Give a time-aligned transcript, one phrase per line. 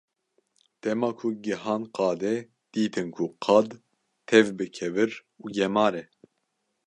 [0.81, 2.35] Dema ku gihan qadê,
[2.73, 3.69] dîtin ku qad
[4.29, 5.11] tev bi kevir
[5.43, 6.03] û gemar e.